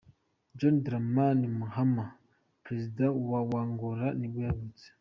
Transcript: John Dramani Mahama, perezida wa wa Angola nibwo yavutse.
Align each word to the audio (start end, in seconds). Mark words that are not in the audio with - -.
John 0.57 0.75
Dramani 0.85 1.47
Mahama, 1.59 2.05
perezida 2.65 3.05
wa 3.29 3.39
wa 3.49 3.59
Angola 3.67 4.07
nibwo 4.19 4.39
yavutse. 4.47 4.85